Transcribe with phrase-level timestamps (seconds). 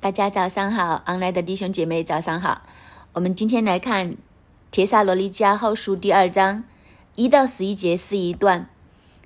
[0.00, 2.62] 大家早上好昂莱的弟兄姐妹早上好。
[3.12, 4.12] 我们今天来看
[4.70, 6.64] 《铁萨罗尼迦后书》第二章
[7.16, 8.70] 一到十一节是一段，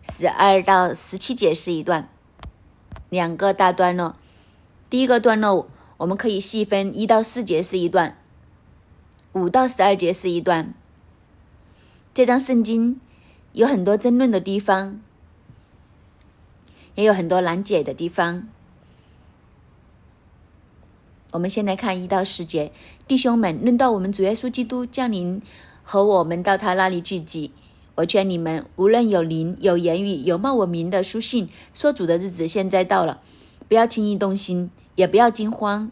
[0.02, 2.08] 十二到十七节是一段，
[3.08, 4.16] 两个大段落。
[4.90, 5.68] 第一个段落
[5.98, 8.18] 我们可以细分，一到四节是一段，
[9.32, 10.75] 五到十二节是一段。
[12.12, 13.00] 这张圣经
[13.52, 15.00] 有很多争论的地方。
[16.96, 18.48] 也有很多难解的地方。
[21.35, 22.71] 我们先来看一到十节，
[23.08, 25.43] 弟兄们，论到我们主耶稣基督降临
[25.82, 27.50] 和我们到他那里聚集，
[27.96, 33.20] 我劝你们，无论有灵、有言语、有冒我名的书信，说主的日子现在到了，
[33.67, 35.91] 不要轻易动心，也不要惊慌。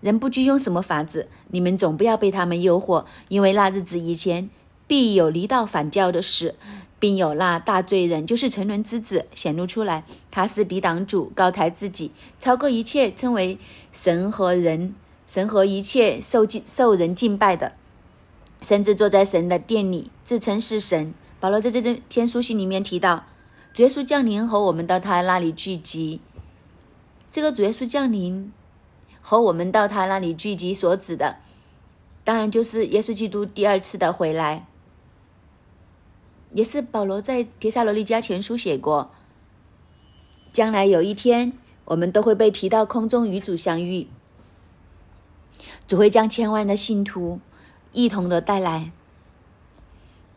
[0.00, 4.48] 人不拘用什么法子，你们总不要被他们诱惑，因为那日子以前
[4.86, 6.54] 必有离道反教的事。
[7.00, 10.04] 并有那大罪人，就是沉沦之子显露出来。
[10.30, 13.58] 他是抵挡主，高抬自己，超过一切称为
[13.92, 14.94] 神和人、
[15.26, 17.72] 神和一切受敬受人敬拜的，
[18.60, 21.12] 甚至坐在神的殿里，自称是神。
[21.38, 23.24] 保罗在这篇书信里面提到，
[23.72, 26.20] 主耶稣降临和我们到他那里聚集。
[27.30, 28.52] 这个主耶稣降临
[29.22, 31.36] 和我们到他那里聚集所指的，
[32.24, 34.66] 当然就是耶稣基督第二次的回来。
[36.52, 39.12] 也是保罗在帖撒罗尼迦前书写过，
[40.52, 41.52] 将来有一天，
[41.90, 44.06] 我们都会被提到空中与主相遇，
[45.88, 47.40] 主会将千万的信徒
[47.92, 48.92] 一同的带来。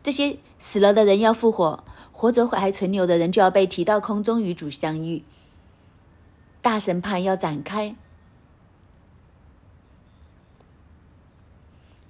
[0.02, 5.22] 这些死了的人要复活，活着还存留的人就要被提到空中与主相遇，
[6.60, 7.94] 大审判要展开。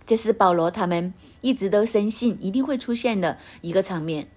[0.06, 4.30] 这是保罗他们一直都深信一定会出现的一个场面，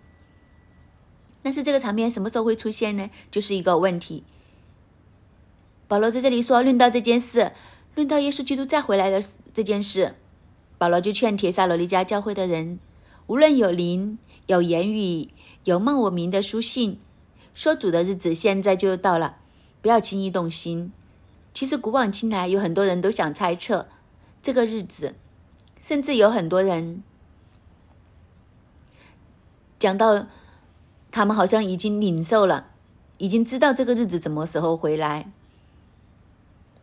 [1.42, 3.10] 但是这个场面什么时候会出现呢？
[3.32, 4.26] 就是一个问题。
[5.88, 7.54] 保罗在这里说，论到这件事，
[7.96, 10.16] 论到耶稣基督再回来的这件事，
[10.78, 12.80] 保罗就劝帖撒罗尼迦教会的人，
[13.28, 15.30] 无论有灵、有言语、
[15.64, 17.00] 有梦我名的书信，
[17.54, 19.38] 说主的日子现在就到了，
[19.82, 20.92] 不要轻易动心。
[21.54, 23.88] 其实古往今来，有很多人都想猜测
[24.42, 25.16] 这个日子。
[25.80, 27.04] 甚至有很多人
[29.78, 30.26] 讲到，
[31.12, 32.72] 他们好像已经领受了，
[33.20, 35.32] 已经知道这个日子什么时候回来。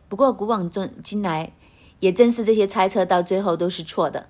[0.07, 1.53] 不过古往中今来，
[1.99, 4.27] 也正是这些猜测到最后都是错的，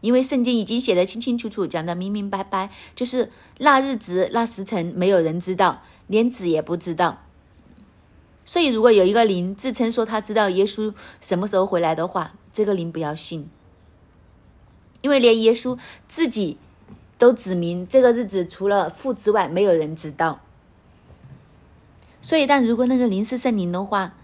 [0.00, 7.22] 因为圣经已经写的清清楚楚，讲的明明白白，就是那日子那时辰没有人知道，连子也不知道。
[8.44, 13.50] 所以，如果有一个灵自称说他知道耶稣什么时候回来的话，这个灵不要信，
[15.02, 16.56] 因为连耶稣自己
[17.18, 20.40] 都指明这个日子除了父之外没有人知道。
[22.22, 24.14] 所以，但如果那个灵是圣灵的话，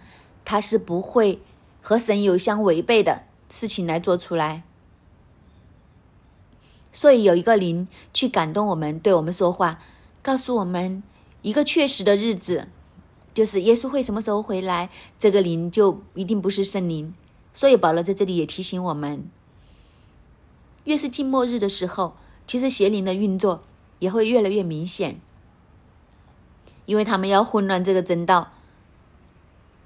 [0.44, 1.41] 他是不会
[1.81, 4.62] 和神有相违背的事情来做出来。
[6.93, 9.81] 所以，有一个灵去感动我们，对我们说话，
[10.22, 11.03] 告诉我们
[11.43, 12.69] 一个确实的日子，
[13.32, 17.12] 就是耶稣会什么时候回来，这个灵就一定不是圣灵。
[17.53, 19.28] 所以保罗在这里也提醒我们，
[20.84, 22.16] 越是近末日的时候，
[22.47, 23.62] 其实邪灵的运作
[23.99, 25.21] 也会越来越明显，
[26.87, 28.53] 因为他们要混乱这个真道，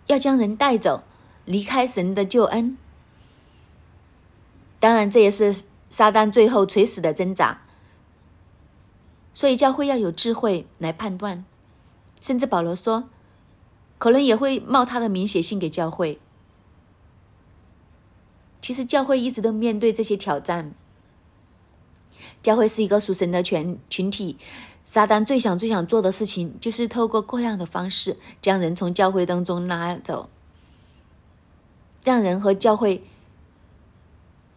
[0.09, 1.05] 要将人带走，
[1.45, 2.77] 离开神的救恩。
[4.81, 7.63] 当然，这也是撒旦最后垂死的挣扎。
[9.33, 11.45] 所以教会要有智慧来判断，
[12.21, 13.09] 甚至保罗说，
[13.99, 16.19] 可能也会冒他的名写信给教会。
[18.61, 20.75] 其实教会一直都面对这些挑战。
[22.43, 24.37] 教会是一个属神的全群体，
[24.91, 30.31] 撒旦最想最想做的事情，就是透过各样的方式将人从教会当中拉走，
[32.03, 33.05] 让人和教会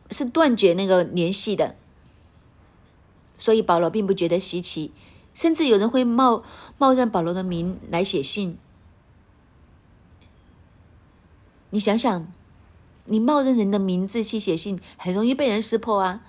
[0.10, 1.76] 是断绝那个联系的。
[3.38, 4.94] 所以保罗并不觉得稀奇，
[5.34, 6.46] 甚至有人会冒
[6.78, 8.58] 冒认保罗的名来写信。
[11.72, 12.32] 你想想。
[13.06, 16.22] 你冒认人的名字去写信，很容易被人识破啊。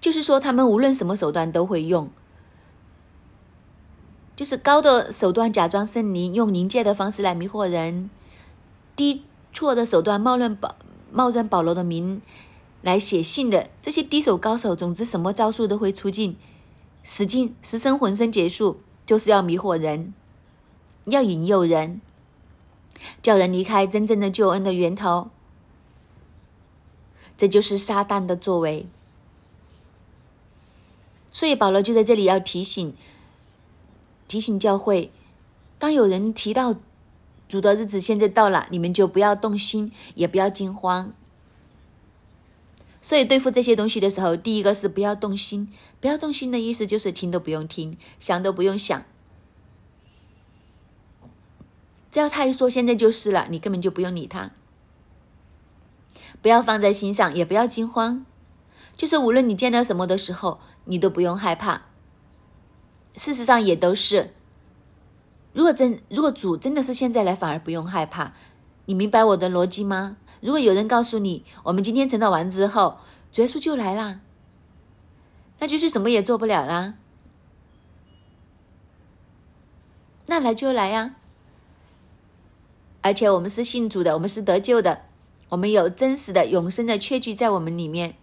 [0.00, 2.08] 就是说，他们无论什么手段都会用，
[4.34, 8.08] 就是高的手段假装圣灵，用灵界的方式来迷惑人；
[8.96, 10.74] 低错的手段冒认保
[11.12, 12.22] 冒认保罗的名
[12.80, 16.36] 来写信的这些低手高手，总之什么招数都会出尽，
[17.02, 20.14] 使劲使生浑身解数，就是要迷惑人，
[21.04, 22.00] 要引诱人。
[23.22, 25.30] 叫人离开真正的救恩的源头，
[27.34, 28.86] 这就是撒旦的作为。
[31.32, 32.94] 所以保罗就在这里要提醒、
[34.26, 35.10] 提醒教会，
[35.78, 36.74] 当有人提到
[37.48, 41.12] 主的日子现在到了，你们就不要动心，也不要惊慌。
[43.02, 45.72] 所以对付这些东西的时候，第一个是不要动心。
[46.00, 49.04] 不要动心的意思就是听都不用听，想都不用想。
[52.10, 54.50] 只要他一说现在就是了，你根本就不用理他。
[56.42, 58.24] 不要放在心上，也不要惊慌。
[58.96, 61.82] 就是无论你见到什么的时候，你都不用害怕。
[63.16, 64.34] 事实上也都是。
[65.52, 68.32] 如果真如果主真的是现在来，反而不用害怕。
[68.86, 70.16] 你明白我的逻辑吗？
[70.40, 72.98] 如果有人告诉你，我们今天成长完之后，
[73.34, 74.20] 耶稣就来啦，
[75.58, 76.94] 那就是什么也做不了啦。
[80.26, 81.16] 那来就来呀！
[83.02, 85.02] 而且我们是信主的，我们是得救的，
[85.48, 88.16] 我们有真实的永生的确据在我们里面。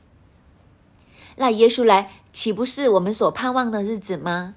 [1.37, 4.55] 那耶稣来，岂不是我们所盼望的日子吗？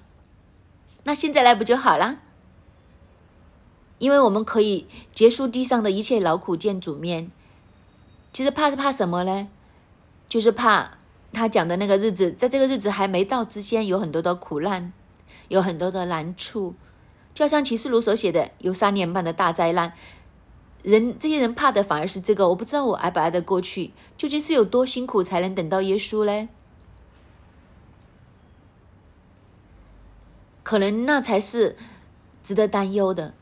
[1.03, 2.17] 那现在来不就好啦？
[3.99, 7.31] 因为我们可以结束地上的一切劳苦，见主面。
[8.33, 9.47] 其实怕是怕什么呢？
[10.27, 10.97] 就是怕
[11.31, 14.91] 他讲的那个日子，在这个日子还没到之前，有很多的苦难，
[15.49, 16.73] 有很多的难处。
[17.35, 19.93] 就像启示录所写的，有三年半的大灾难。
[20.81, 22.49] 人这些人怕的反而是这个。
[22.49, 26.49] 我不知道我挨不挨得过去，究竟是有多辛苦才能等到耶稣呢？
[30.71, 31.75] 可能那才是
[32.41, 33.33] 值得担忧的。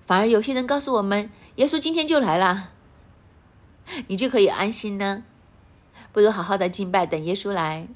[0.00, 2.70] 反而有些人告诉我们，耶稣今天就来了。
[4.06, 5.22] 你就可以安心呢，
[6.10, 7.86] 不如好好的敬拜，等耶稣来。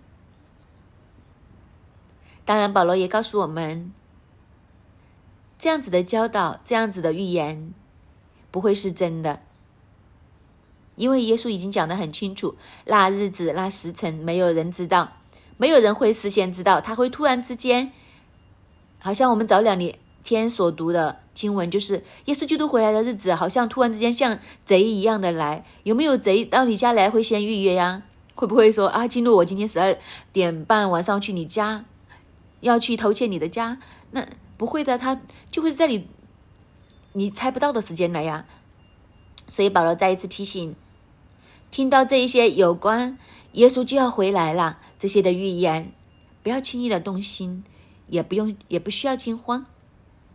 [2.45, 3.91] 当然，保罗也告诉我们，
[5.59, 7.73] 这样子的教导，这样子的预言，
[8.51, 9.41] 不会是真的，
[10.97, 12.55] 因为耶稣已经讲得很清楚，
[12.85, 15.15] 那日子、那时辰，没有人知道，
[15.57, 17.91] 没有人会事先知道，他会突然之间，
[19.05, 21.21] 好像我们早两年天所读的。
[21.35, 25.67] 经文就是耶稣基督回来的日子，好像突然之间像贼一样的来。
[25.83, 28.05] 有没有贼到你家来会先预约呀？
[28.37, 29.99] 会不会说啊，进入我今天十二
[30.33, 31.85] 点半晚上去你家，
[32.61, 33.79] 要去偷窃你的家？
[34.13, 34.25] 那
[34.57, 36.07] 不会的，他就会在你
[37.13, 38.47] 你猜不到的时间来呀。
[39.49, 40.77] 所以保罗再一次提醒，
[41.71, 43.19] 听到这一些有关
[43.53, 45.93] 耶稣就要回来了这些的预言，
[46.45, 47.65] 不要轻易的动心，
[48.09, 49.67] 也不用也不需要惊慌。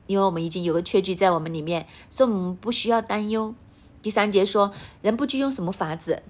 [0.07, 3.54] 因为我们已经有个确据在我们里面，所以我们不需要担忧。
[4.01, 4.74] 第三节说，
[5.04, 6.24] 人不拘用什么法子，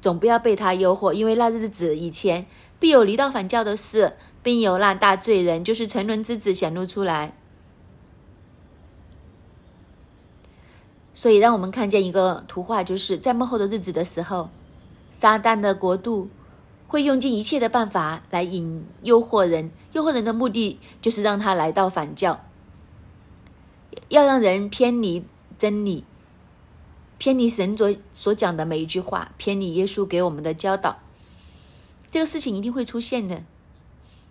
[0.00, 2.46] 总不要被他诱惑，因为那日子以前
[2.78, 7.34] 必有离道反教的事，并有那大罪人，就是沉沦之子显露出来。
[11.12, 14.48] 所以，让我们看见一个图画，就是在幕后的日子的时候，
[15.10, 16.30] 撒旦的国度
[16.90, 22.44] 会用尽一切的办法来引诱惑人，诱惑人的目的就是让他来到反教。
[24.08, 25.24] 要让人偏离
[25.56, 26.02] 真理，
[27.16, 30.98] 偏离神所所讲的每一句话，偏离耶稣给我们的教导，
[32.10, 33.44] 这个事情一定会出现的。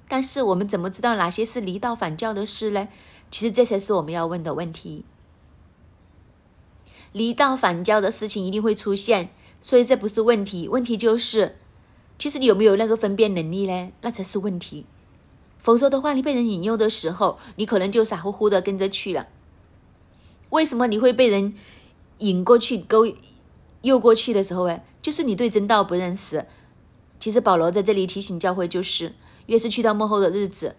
[0.10, 2.90] 但是我们怎么知道哪些是离道反教的事呢？
[3.32, 5.06] 其实这才是我们要问的问题。
[7.14, 9.30] 离道反教的事情一定会出现，
[9.62, 10.68] 所以这不是问题。
[10.68, 11.58] 问题就是，
[12.20, 13.92] 其实你有没有那个分辨能力呢？
[14.02, 14.86] 那才是问题。
[15.58, 19.28] 否则的话，你被人引诱的时候，你可能就傻乎乎的跟着去了。
[20.50, 21.56] 为什么你会被人
[22.18, 23.06] 引过去、勾
[23.82, 26.46] 诱过去的时候，哎，就是你对真道不认识。
[27.18, 30.76] 其实保罗在这里提醒教会，就是越是去到幕后的日子，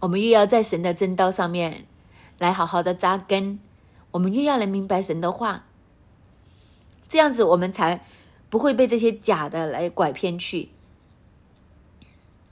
[0.00, 1.86] 我们越要在神的真道上面
[2.38, 3.58] 来好好的扎根，
[4.12, 5.66] 我们越要能明白神的话，
[7.08, 8.04] 这样子我们才
[8.48, 10.70] 不会被这些假的来拐骗去。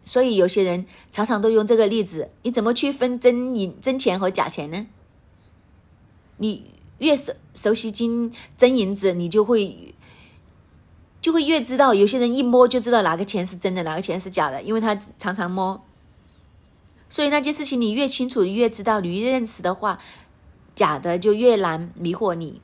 [0.04, 4.87] 所以有些人常常都用这个例子：你怎么去分真银、真钱和假钱呢？
[6.38, 6.64] 你
[6.99, 9.94] 越熟熟悉金真银子，你就会
[11.21, 15.85] 就会越知道，有些人一摸就知道哪个钱是真的，哪个钱是假的，因为他常常摸。
[17.09, 20.00] 所以那件事情你越清楚，越知道，你越认识的话，
[20.75, 22.61] 假的就越难迷惑你。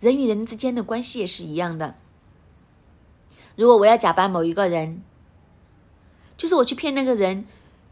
[0.00, 1.94] 人与人之间的关系也是一样的。
[3.56, 5.02] 如果我要假扮某一个人，
[6.36, 7.44] 就是我去骗那个人，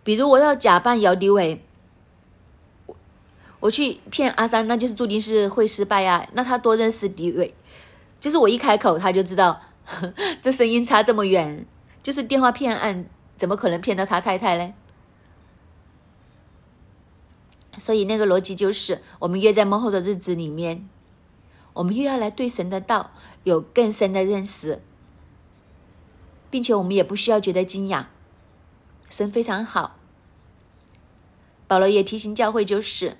[0.02, 1.62] 比如我要假扮姚迪伟。
[3.60, 6.24] 我去骗阿三，那就是注定是会失败呀。
[6.32, 7.52] 那他多认识迪伟，
[8.20, 9.60] 就是我一开口他就知道，
[10.40, 11.66] 这声音差这么远，
[12.00, 14.72] 就是电话骗案，怎么可能骗到他太太呢？
[17.76, 20.88] 所以那个逻辑就是，我们越在幕后的日子里面，
[21.72, 23.10] 我们越要来对神的道
[23.42, 24.80] 有更深的认识，
[26.50, 28.06] 并且我们也不需要觉得惊讶，
[29.08, 29.96] 神非常好。
[31.66, 33.18] 保罗也提醒教会，就是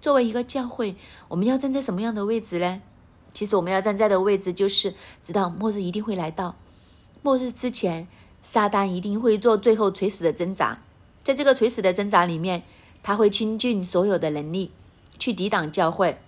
[0.00, 0.96] 作为一个教会，
[1.28, 2.80] 我们要站在什么样的位置呢？
[3.34, 6.56] 其实我们要站在的位置，就是知道末日一定会来到，
[7.22, 8.08] 末日之前，
[8.42, 10.82] 撒旦一定会做最后垂死的挣扎，
[11.22, 12.62] 在这个垂死的挣扎里面，
[13.02, 14.72] 他会倾尽所有的能力
[15.18, 16.20] 去抵挡教会，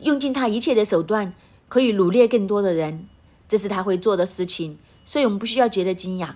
[0.00, 1.34] 用尽他一切的手段，
[1.72, 3.08] 可以掳掠更多的人，
[3.48, 6.34] 这是他会做的事情，所以我们不需要觉得惊讶。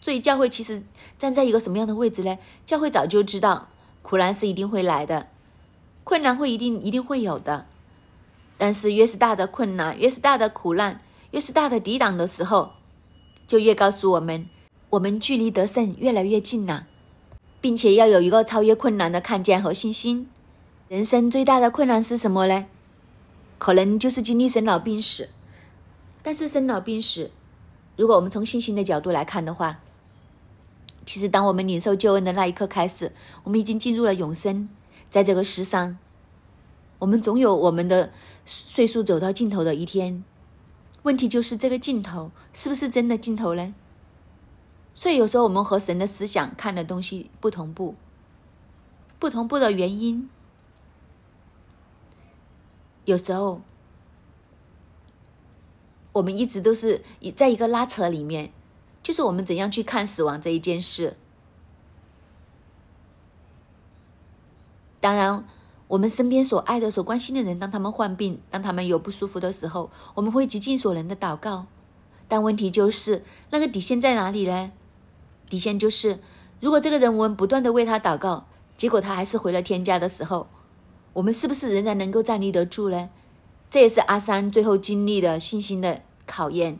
[0.00, 0.82] 所以教会其实
[1.18, 2.38] 站在一个什么样的位置呢？
[2.64, 3.68] 教会早就知道
[4.00, 5.28] 苦难是一定会来的，
[6.04, 7.66] 困难会一定一定会有的。
[8.56, 11.02] 但是越是大的困难，越是大的苦难，
[11.32, 12.70] 越是大的抵挡的时候，
[13.46, 14.48] 就越告诉我们，
[14.88, 16.86] 我们距离得胜越来越近了，
[17.60, 20.30] 并且要有一个超越困难的看见和信心。
[20.88, 22.64] 人生最大的困难是什么呢？
[23.60, 25.28] 可能就是经历生老病死。
[26.22, 27.30] 但是生老病死，
[27.96, 29.80] 如果我们从信心的角度来看的话，
[31.06, 33.12] 其实，当我们领受救恩的那一刻开始，
[33.44, 34.68] 我们已经进入了永生。
[35.08, 35.98] 在这个世上，
[37.00, 38.12] 我们总有我们的
[38.44, 40.22] 岁数走到尽头的一天。
[41.02, 43.74] 问题就是这个尽头是不是真的尽头呢？
[44.94, 47.94] 所以有时候我们和神的思想看的东西不同步，
[49.18, 50.28] 不同步的原因，
[53.04, 53.60] 有时候
[56.12, 57.02] 我们一直都是
[57.34, 58.52] 在一个拉扯里面。
[59.02, 61.16] 就是我们怎样去看死亡这一件事。
[65.00, 65.42] 当然，
[65.88, 71.64] 我们身边所爱的、所关心的人，当他们患病、当他们有不舒服的时候，我们会极尽所能的祷告。
[72.28, 74.70] 但问题就是，那个底线在哪里呢？
[75.48, 76.18] 底线就是，
[76.60, 80.46] 如果这个人我们不断的为他祷告，结果他还是回了天家的时候，
[81.14, 83.10] 我们是不是仍然能够站立得住呢？
[83.70, 86.78] 这也是阿三最后经历的信心的考验。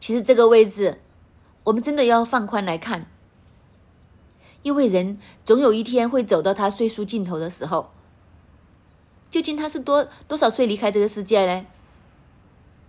[0.00, 1.00] 其实这个位置，
[1.64, 3.10] 我们真的要放宽来看，
[4.62, 7.90] 因为人总有一天会走到他岁数尽头的时候。
[9.30, 11.66] 究竟他是多多少岁离开这个世界呢？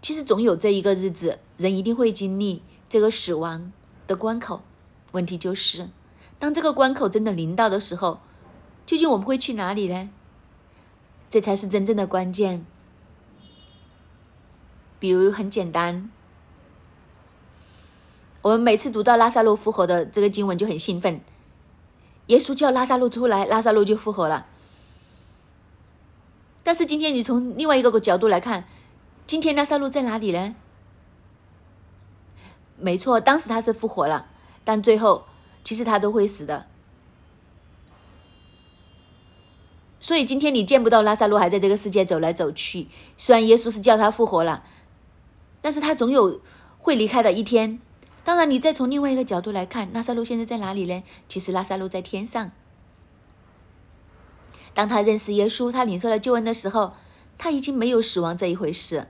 [0.02, 3.74] 其实总有这一个日子，人一定会经历这个死亡
[4.08, 4.62] 的关口。
[5.12, 5.90] 问题就是，
[6.38, 8.22] 当这个关口真的临到的时候，
[8.90, 10.10] 究竟我们会去哪里呢？
[11.30, 12.66] 这才是真正的关键。
[14.98, 16.10] 比如很简单。
[18.42, 21.22] 我们每次读到拉萨路复活的这个经文就很兴奋，
[22.26, 24.48] 耶稣叫拉萨路出来，拉萨路就复活了。
[26.64, 28.68] 但是今天你从另外一个角度来看，
[29.28, 30.56] 今天拉萨路在哪里呢？
[32.76, 34.32] 没错，当时他是复活了，
[34.64, 35.28] 但最后
[35.64, 36.66] 其实他都会死的。
[40.10, 44.64] 所以今天你见不到拉萨路还在这个世界走来走去，虽然耶稣是叫他复活了，
[45.62, 46.42] 但是他总有
[46.80, 47.80] 会离开的一天。
[48.24, 51.04] 当然，你再从另外一个角度来看，拉萨路现在在哪里呢？
[51.28, 52.50] 其实拉萨路在天上。
[54.74, 56.96] 当他认识耶稣，他领受了救恩的时候，
[57.38, 59.10] 他已经没有死亡这一回事，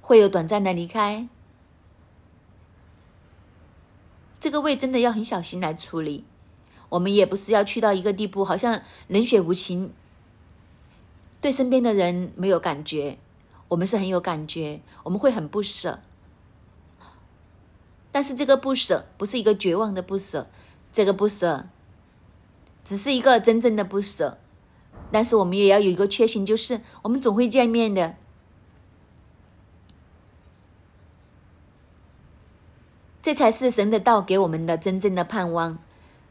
[0.00, 1.28] 会有短暂的离开。
[4.40, 6.24] 这个胃真的要很小心来处理。
[6.90, 9.92] 我们也不是要去到一个地步，好像冷血无情，
[11.40, 13.18] 对身边的人没有感觉。
[13.68, 16.00] 我们是很有感觉，我们会很不舍。
[18.10, 20.48] 但是这个不舍不是一个绝望的不舍，
[20.90, 21.66] 这个不舍
[22.82, 24.38] 只是一个真正的不舍。
[25.12, 28.16] 但是我们也要有一个确信，就是我们总会见面的。
[33.20, 35.78] 这才是神的道给我们的真正的盼望。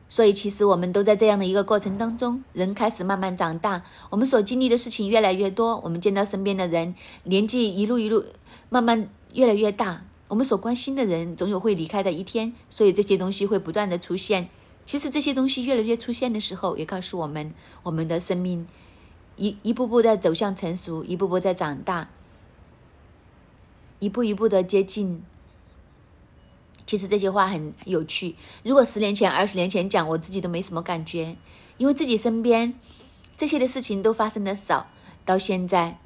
[0.09, 8.23] 所以，其实我们都在这样的一个过程当中，人开始慢慢长大，我们所经历的事情越来越多，我们见到身边的人年纪一路一路
[8.69, 10.05] 慢慢越来越大。
[10.29, 14.49] 我们所关心的人总有会离开的一天，所以这些东西会不断的出现。
[14.85, 18.65] 其实这些东西越来越出现的时候，也告诉我们，我们的生命
[19.35, 22.09] 一一步步在走向成熟，一步步在长大，
[23.99, 25.23] 一步一步的接近。
[26.87, 28.35] 其实这些话很有趣。
[28.63, 31.35] 如果十年前、二十年前讲，我自己都没什么感觉，
[31.77, 32.73] 因为自己身边
[33.37, 34.87] 这些的事情都发生的少。
[35.25, 35.99] 到现在，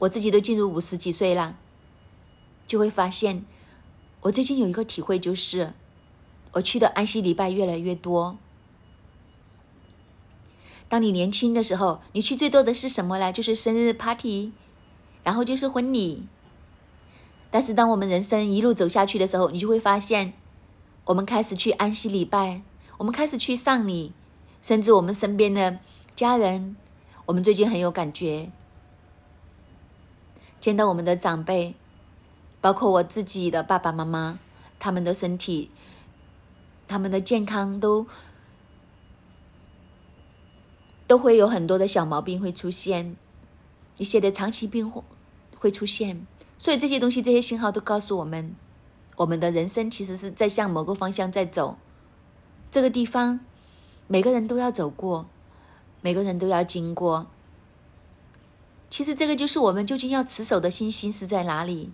[0.00, 1.56] 我自己都进入五十几岁了。
[2.66, 3.46] 就会发现，
[4.22, 5.72] 我最近有一个体会，就是
[6.54, 8.36] 我去的安息礼拜越来越多。
[10.88, 13.32] 当你年轻的时候，你去最多的是什么呢？
[13.32, 14.50] 就是生日 party，
[15.22, 16.24] 然后就是婚礼。
[17.52, 20.32] 但是当我们人生一路走下去的时候，你就会发现，
[21.04, 22.62] 我们开始去安息礼拜，
[22.96, 24.12] 我们开始去丧礼，
[24.62, 25.78] 甚至我们身边的
[26.14, 26.74] 家人，
[27.26, 28.50] 我们最近很有感觉，
[30.58, 31.76] 见到我们的长辈。
[32.62, 34.38] 包括我自己的爸爸妈妈，
[34.78, 35.68] 他们的身体、
[36.86, 38.06] 他们的健康都
[41.08, 43.16] 都会有很多的小毛病会出现，
[43.98, 44.90] 一些的长期病
[45.58, 46.24] 会出现。
[46.62, 48.54] 所以这些东西、这些信号都告诉我们，
[49.16, 51.76] 我们的人生其实是在向某个方向在走。
[52.70, 53.40] 这个地方，
[54.06, 55.26] 每个人都要走过，
[56.02, 57.26] 每个人都要经过。
[58.88, 61.90] 其实这个就是我们究竟要持守的信心是在哪里？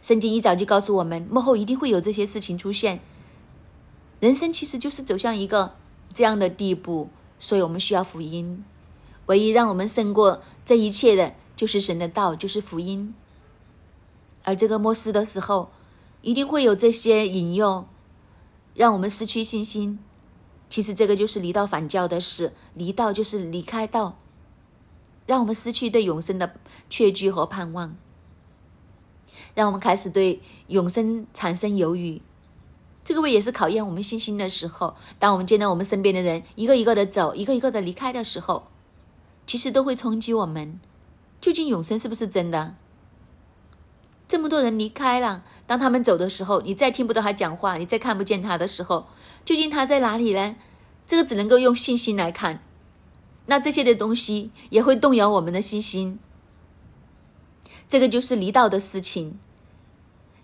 [0.00, 3.00] 圣经一早就告诉我们，幕后一定会有这些事情出现。
[4.20, 5.74] 人生其实就是走向一个
[6.14, 7.08] 这样的地步，
[7.40, 8.64] 所以我们需要福音。
[9.26, 13.12] 唯一让我们胜过这一切的，就是神的道，就是福音。
[14.44, 15.70] 而这个末世的时候，
[16.22, 17.86] 一定会有这些引诱，
[18.74, 19.98] 让我们失去信心。
[20.68, 24.18] 其实这个就是离道反教的事，离道就是离开道。
[25.24, 26.54] 让我们失去对永生的
[26.90, 27.96] 确据和盼望，
[29.54, 32.20] 让我们开始对永生产生犹豫。
[33.04, 34.96] 这个位也是考验我们信心的时候。
[35.20, 38.64] 当我们见到我们身边的人一个一个的走，一个一个的离开的时候，
[39.46, 40.80] 其实都会冲击我们：
[41.40, 42.74] 究竟永生是不是真的？
[44.32, 49.06] 这么多人离开了，当他们走的时候，你再听不到他讲话，你再看不见他的时候，
[49.44, 50.56] 究竟他在哪里呢？
[51.06, 52.62] 这个只能够用信心来看。
[53.44, 56.18] 那这些的东西也会动摇我们的信心，
[57.86, 59.38] 这个就是离道的事情。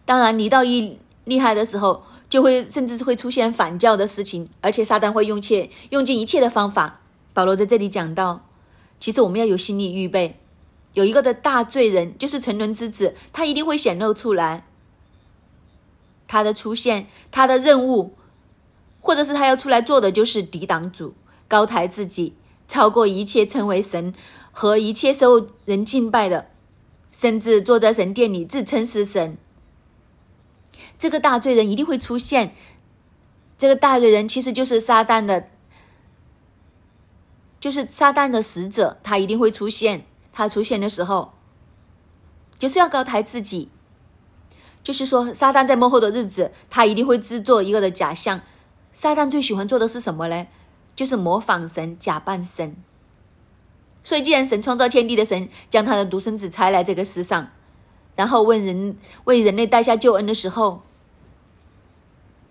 [0.05, 7.01] 当然，离道一厉害的时候，就会甚至是会出现反教的事情，而且撒旦会用切用尽一切的方法。
[7.33, 8.45] 保罗在这里讲到，
[9.01, 10.39] 其实我们要有心理预备，
[10.99, 14.67] 有一个的大罪人，就是沉沦之子，他一定会显露出来。
[16.27, 18.17] 他的出现，他的任务，
[19.01, 21.15] 或者是他要出来做的，就是抵挡主，
[21.47, 22.35] 高抬自己。
[22.67, 24.13] 超过一切称为神
[24.51, 26.51] 和一切受人敬拜的，
[27.17, 29.39] 甚至坐在神殿里自称是神。
[30.99, 32.57] 这个大罪人一定会出现。
[33.57, 35.49] 这个大罪人其实就是撒旦的，
[37.61, 40.08] 就是撒旦的使者，他一定会出现。
[40.39, 41.33] 他出现的时候，
[42.61, 43.71] 就是要高抬自己。
[44.85, 48.41] 就是说，撒旦在幕后的日子，他一定会制作一个的假象。
[48.93, 50.47] 撒旦最喜欢做的是什么呢？
[50.95, 52.77] 就是模仿神，假扮神。
[54.05, 57.51] 所以，既然神创造天地的神将他的独生子差来这个世上，
[58.15, 60.83] 然后为人为人类带下救恩的时候，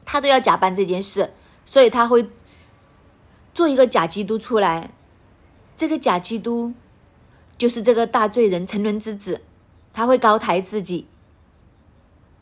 [0.04, 1.34] 他都要假扮这件事，
[1.66, 2.30] 所以他会
[3.54, 4.92] 做一个假基督出来。
[5.78, 6.74] 这个假基督
[7.58, 9.42] 就是这个大罪人沉沦之子，
[9.94, 11.06] 他会高抬自己，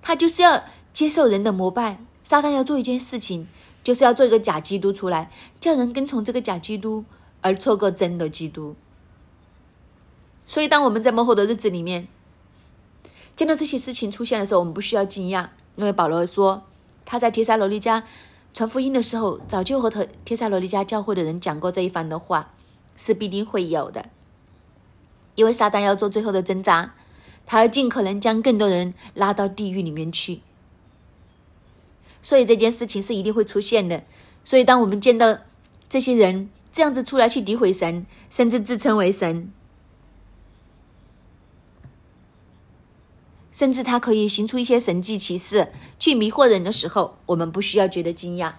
[0.02, 2.00] 他就是要接受人的膜拜。
[2.24, 3.48] 撒旦要做一件事情。
[3.86, 7.06] 就是要做一个假基督出来，叫人跟从这个假基督，
[7.42, 8.76] 而错过真的基督。
[10.48, 12.08] 所以，当我们在幕后的日子里面
[13.36, 16.64] 见到这些事情出现的时候，我们不需要惊讶，因为保罗说
[17.06, 18.02] 他在帖撒罗尼迦
[18.56, 22.54] 传福音的时候，早就和帖帖撒罗尼迦教会的人讲过这一番的话，
[22.96, 24.10] 是必定会有的。
[25.36, 26.96] 因为撒旦要做最后的挣扎，
[27.46, 30.42] 他要尽可能将更多人拉到地狱里面去。
[32.22, 34.04] 所以这件事情是一定会出现的。
[34.44, 35.40] 所以当我们见到
[35.88, 39.52] 这些人这样子出来去诋毁神，甚至自称为神，
[43.52, 48.54] 甚至他可以行出一些神迹奇事去迷惑人的时候，我们不需要觉得惊讶，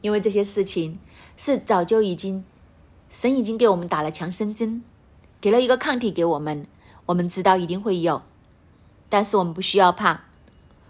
[0.00, 0.98] 因为这些事情
[1.36, 2.44] 是早就已经
[3.08, 4.82] 神已经给我们打了强身针，
[5.44, 6.66] 给了一个抗体给我们，
[7.04, 8.22] 我们知道一定会有，
[9.10, 10.22] 但是我们不需要怕。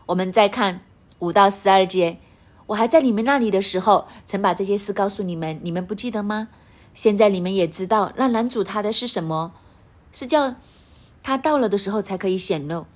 [0.07, 0.83] 我们再看。
[1.19, 2.19] 五到十二节，
[2.67, 6.51] 我还在你们那里的时候，曾把这些事告诉你们，你们不记得吗？
[6.95, 9.53] 现在你们也知道，那男主他的是什么？
[10.13, 10.55] 是叫
[11.25, 12.87] 他到了的时候才可以显露，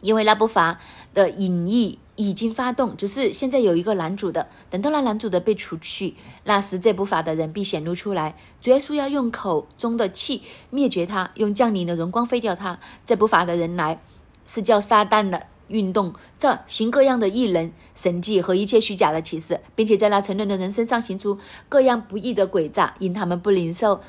[0.00, 0.80] 因为那不法
[1.12, 8.36] 的隐意已经发动，只是现在有一个男主的，等到那男主的被除去，那时这不法的人必显露出来。
[8.60, 12.78] 主耶稣要用口中的气灭绝他，用降临的荣光废掉他。
[13.04, 14.00] 这不法的人来，
[14.46, 15.46] 是叫撒旦的。
[15.68, 21.38] 运动，这行各样的异能、神迹和一切虚假的启示，并且在那沉沦的人身上行出
[21.70, 24.02] 各样不义的诡诈，因他们不领受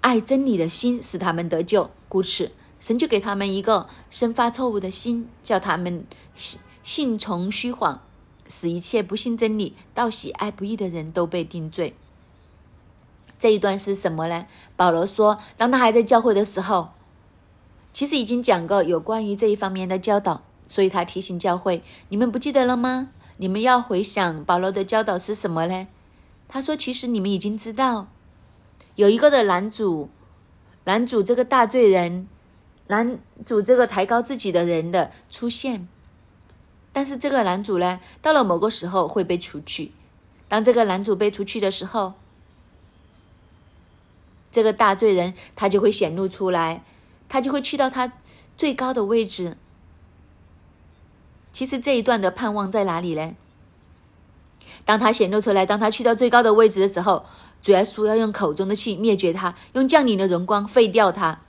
[0.00, 1.88] 爱真理的心，使他们得救。
[2.08, 2.50] 故此，
[2.80, 6.04] 神就给他们一个生发错误的心，叫他们
[6.92, 8.02] 信从虚谎，
[8.48, 11.94] 使一切不信真理、到喜爱不义的人都被定罪。
[13.38, 14.46] 这一段是什么呢？
[14.74, 16.88] 保罗说，当他还在教会的时候，
[17.92, 20.42] 其实已经讲过有关于这一方面的教导。
[20.66, 23.10] 所以他提醒教会：“你们不记得了吗？
[23.36, 25.86] 你们要回想保罗的教导是什么呢？”
[26.48, 28.08] 他说：“其实你们已经知道，
[28.96, 30.10] 有一个的男主，
[30.86, 32.26] 男主这个大罪人
[32.88, 35.86] 男主这个抬高自己的人的出现。
[36.92, 39.92] 但是这个男主呢，到了某个时候会被除去。
[40.48, 42.14] 当这个男主被除去的时候，
[44.50, 46.82] 这个大罪人他就会显露出来，
[47.28, 48.12] 他就会去到他
[48.56, 49.56] 最高的位置。
[51.52, 53.34] 其实这一段的盼望在哪里呢？
[54.84, 57.24] 当他显露出来，当他去到最高的位置的时候，
[57.62, 61.40] 主耶稣要用口中的气灭绝他，用降临的荣光废掉他。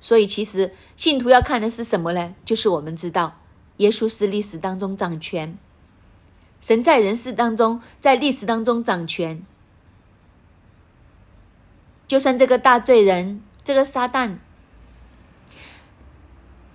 [0.00, 2.34] 所以，其实信徒要看的是什么呢？
[2.44, 3.40] 就是我们知道，
[3.78, 5.58] 耶稣是历史当中掌权，
[6.60, 9.44] 神在人世当中，在历史当中掌权。
[12.06, 14.36] 就算这个大罪人，这个撒旦，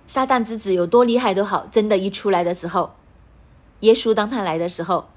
[0.06, 2.94] 撒旦之子有多厉害都好，真的，一出来的时候，
[3.80, 5.08] 耶稣当他来的时候，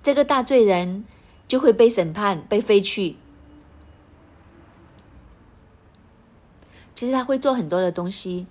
[0.00, 1.04] 这个大罪人
[1.46, 3.16] 就会被审判，被废去。
[6.98, 8.48] 其实他会做很多的东西，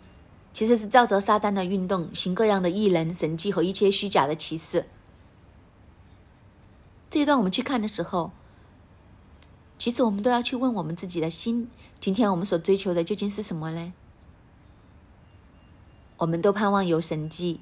[0.54, 4.88] 其实是照着撒旦的运动，行各样的异能、神迹和一切虚假的奇事。
[7.10, 8.32] 这一段我们去看的时候，
[9.78, 13.92] 其实我们都要去问我们自己的心：今天我们所追求的究竟是什么呢？
[16.20, 17.60] 我们都盼望有神迹，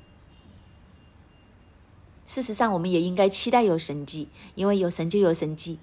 [2.28, 5.80] 事实上，我们也应该期待有神迹，因为有神就有神迹，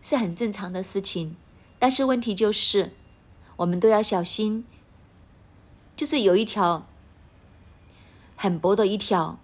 [0.00, 1.36] 是很正常的事情。
[1.78, 2.92] 但是问题就是。
[3.56, 4.64] 我们都要小心，
[5.94, 6.86] 就是有一条
[8.36, 9.38] 很薄的一条，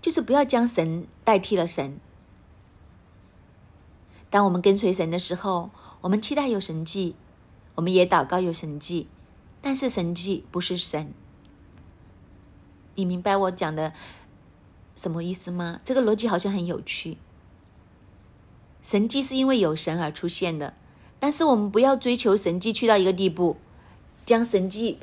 [0.00, 1.98] 就是不要将神代替了神。
[4.30, 5.70] 当我们跟随神的时候，
[6.02, 7.14] 我们期待有神迹，
[7.76, 9.08] 我们也祷告有神迹，
[9.60, 11.12] 但是神迹不是神。
[12.96, 13.92] 你明白我讲的
[14.94, 15.80] 什么意思吗？
[15.84, 17.18] 这个逻辑好像很有趣。
[18.82, 20.74] 神迹是因为有神而出现的。
[21.24, 23.56] 但是我们不要追求神迹去到一个地步，
[24.26, 24.98] 将神迹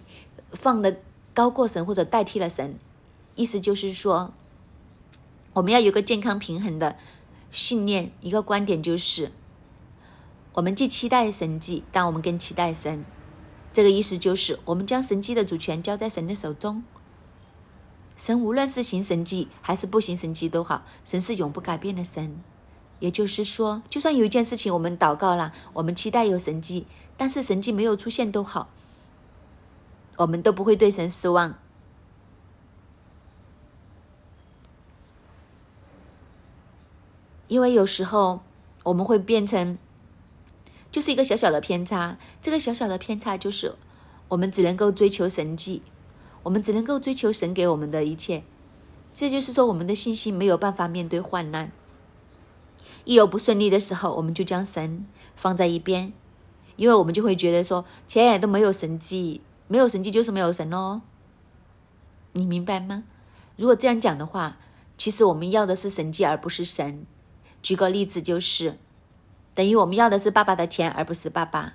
[0.51, 0.97] 放的
[1.33, 2.77] 高过神或者代替了神。
[3.33, 4.31] 意思就是说，
[5.53, 6.95] 我们要有个健康平衡的
[7.49, 9.31] 信念，一个观点就是，
[10.53, 13.03] 我们既期待神迹，但我们更期待神。
[13.73, 16.83] 这个意思就是，我们将神迹的主权交在神的手中。
[18.15, 22.43] 神无论是行神迹还是不行神迹都好，神是永不改变的神。
[23.01, 26.85] 也就是说，就算有一件事情我们祷告了，我们期待有神迹，
[27.17, 28.69] 但是神迹没有出现都好，
[30.17, 31.55] 我们都不会对神失望，
[37.47, 38.41] 因为有时候
[38.83, 39.79] 我们会变成
[40.91, 43.73] 就是一个小小的偏差，这个小小的偏差就是
[44.29, 45.81] 我们只能够追求神迹，
[46.43, 48.43] 我们只能够追求神给我们的一切，
[49.11, 51.71] 这就是说我们的信心没有办法面对患难。
[53.03, 56.13] 一有不顺利的时候，我们就将神放在一边，
[56.75, 61.01] 因为我们就会觉得说，前也都没有神迹，没有神迹就是没有神哦。
[62.33, 63.03] 你明白吗？
[63.57, 64.57] 如果这样讲的话，
[64.97, 67.05] 其实我们要的是神迹，而不是神。
[67.61, 68.77] 举个例子，就是
[69.53, 71.73] 等于我们要的是爸爸的钱，而不是爸爸。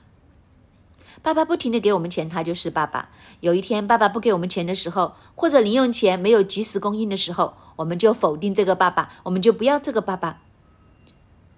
[1.22, 3.08] 爸爸不停的给我们钱，他就是爸爸。
[3.40, 10.42] 有一天爸爸不给我们钱的时候，或者零用钱没有及时供应的时候，我们就否定这个爸爸，我们就不要这个爸爸。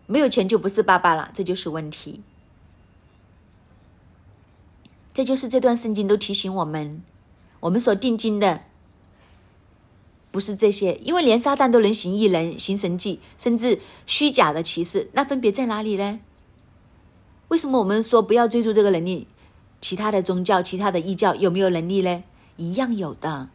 [0.09, 2.23] 没有钱就不是爸爸了，这就是问题。
[5.13, 7.03] 这就是这段圣经都提醒我们，
[7.61, 8.63] 我们所定睛的
[10.31, 16.21] 不是这些，因为连撒旦都能行异能、行神迹，甚至虚假的骑士，那分别在哪里呢？
[17.49, 19.29] 为什么我们说不要追逐这个能力？
[19.81, 22.25] 其他的宗教、其他的异教有没有能力呢？
[22.57, 23.51] 一样有的。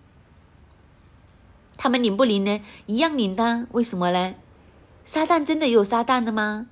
[1.78, 2.62] 他们灵不灵呢？
[2.86, 3.68] 一样灵的。
[3.72, 4.36] 为什么呢？
[5.06, 6.68] 撒旦真的有撒旦的吗？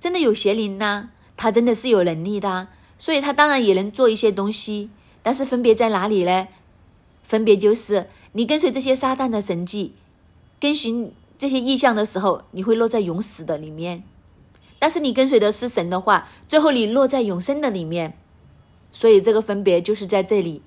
[0.00, 1.08] 真的有邪灵呐？
[1.36, 4.90] 他真的是有能力的，所以他当然也能做一些东西。
[5.22, 6.48] 但是分别在哪里呢？
[7.22, 9.94] 分别就是你跟随这些撒旦的神迹，
[10.58, 14.02] 跟循这些意象的时候，你会落在永死的里面；
[14.78, 18.16] 但是你跟随的是神的话，最后你落在永生的里面。
[18.92, 20.62] 所以这个分别就是在这里。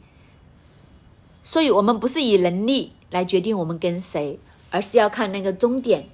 [1.43, 4.39] 所以我们不是以能力来决定我们跟谁，
[4.69, 6.07] 而是要看那个终点。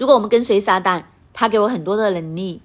[0.00, 2.62] 如果我们跟随撒旦，他给我很多的能力，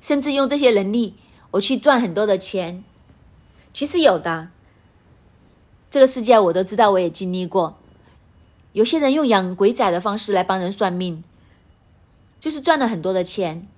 [0.00, 1.14] 甚至用这些能力
[1.50, 2.82] 我去赚很多的钱。
[3.74, 4.48] 其实有的，
[5.90, 7.76] 这个世界我都知道，我也经历过。
[8.72, 11.22] 有些人用养鬼仔的方式来帮人算命，
[12.40, 13.68] 就是赚了很多的钱。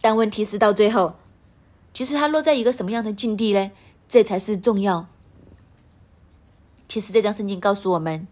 [0.00, 1.16] 但问题是到最后，
[1.92, 3.70] 其实他落在一个什么样的境地呢？
[4.08, 5.06] 这才是重要。
[6.88, 8.26] 其实这张圣经告诉我们。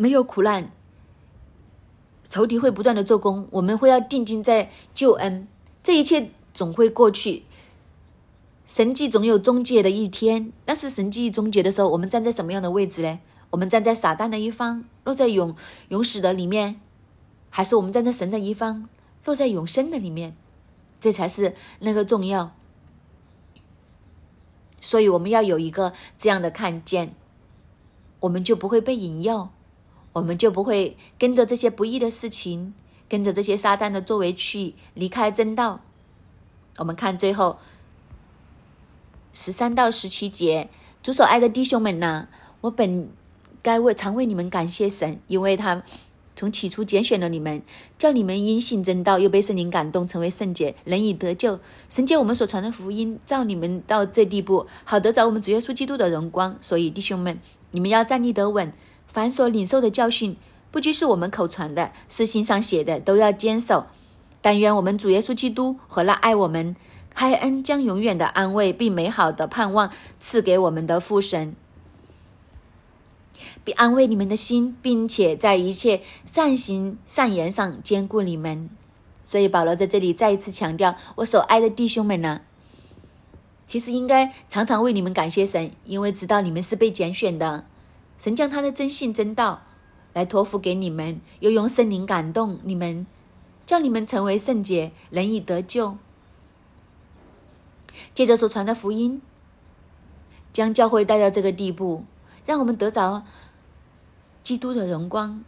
[0.00, 0.72] 没有苦难，
[2.24, 5.46] 仇敌会不断的做工，我们会要定睛在救恩，
[5.82, 7.42] 这一切总会过去。
[8.64, 13.20] 神迹总有终结的一天，但是神迹终结的时候，我们站在什么样的位置呢？
[13.50, 15.54] 我们站在撒旦的一方，落在永
[15.88, 16.80] 永死的里面，
[17.50, 18.88] 还是我们站在神的一方，
[19.26, 20.34] 落在永生的里面？
[20.98, 22.54] 这才是那个重要。
[24.80, 27.14] 所以我们要有一个这样的看见，
[28.20, 29.50] 我们就不会被引诱，
[30.20, 32.74] 我们就不会跟着这些不义的事情，
[33.08, 35.80] 跟着这些撒旦的作为去离开正道。
[36.76, 37.58] 我们看最后。
[39.32, 40.68] 十三到十七节，
[41.04, 42.26] 主所爱的弟兄们呐，
[42.62, 43.08] 我本
[43.62, 45.84] 该为常为你们感谢神，因为他
[46.34, 47.62] 从起初拣选了你们，
[47.96, 51.60] 叫你们因信真道，又被圣灵感动，成为圣洁，人以得救。
[51.88, 56.58] 神借我们所传的福音，照你们到这地步，好得着我们主耶稣基督的荣光。
[56.60, 57.38] 所以弟兄们，
[57.70, 58.72] 你们要站立得稳，
[59.12, 60.36] 凡所领受的教训，
[60.70, 63.86] 不拘是我们口传的，是心上写的，都要坚守。
[64.40, 66.74] 但愿我们主耶稣基督和那爱我们。
[67.12, 71.54] 开恩将永远的安慰并美好的盼望赐给我们的父神，
[73.64, 78.70] 并安慰你们的心，并且在一切善行善言上兼顾你们。
[79.24, 82.42] 所以保罗在这里再一次强调：我所爱的弟兄们呢，
[83.66, 87.66] 其实应该常常为你们感谢神，因为知道你们是被拣选的。
[88.20, 89.62] 神将他的真信真道
[90.12, 93.06] 来托付给你们，又用圣灵感动你们，
[93.64, 95.96] 叫你们成为圣洁，人以得救。
[98.12, 99.22] 借着所传的福音，
[100.52, 102.04] 将教会带到这个地步，
[102.44, 103.24] 让我们得着
[104.42, 105.42] 基督的荣光。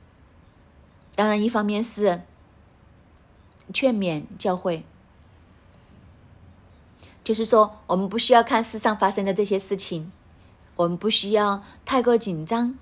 [1.14, 2.22] 当然，一方面是
[3.74, 4.86] 劝勉教会，
[7.22, 10.10] 就是说，我们不需要看世上发生的这些事情，
[10.82, 12.76] 我们不需要太过紧张。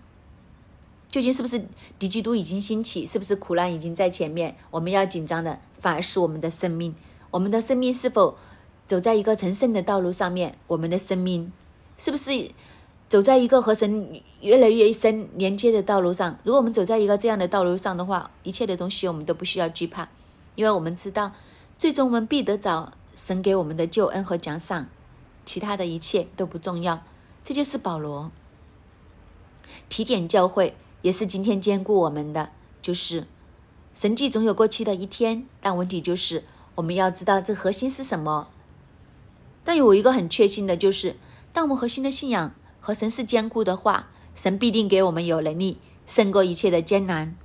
[1.09, 1.65] 究竟是不是
[1.99, 3.07] 敌基督已经兴起？
[3.07, 4.57] 是不是苦难已经在前面？
[4.71, 6.95] 我们要紧张的，反而是我们的生命。
[7.31, 8.37] 我们的生命是否？
[8.87, 11.53] 走在一个成圣的道路上面，我们的生命
[11.97, 12.51] 是不是
[13.09, 16.37] 走在一个和神越来越深连接的道路上？
[16.43, 20.09] 如果我们走在一个这样的道路上的话，一切的东西我们都不需要惧怕，
[20.57, 21.31] 因为我们知道，
[21.79, 24.89] 最终我们必得着神给我们的救恩和奖赏，
[25.45, 27.05] 其他的一切都不重要。
[27.43, 28.31] 这就是保罗
[29.89, 32.51] 提点教会，也是今天兼顾我们的，
[32.81, 33.27] 就是
[33.93, 36.45] 神迹总有过期的一天，但问题就是
[36.77, 38.49] 我们要知道这核心是什么。
[39.65, 41.17] 但有一个很确信的，就是
[41.53, 47.37] 当我们核心的信仰和神是坚固的话，神必定给我们有能力胜过一切的艰难。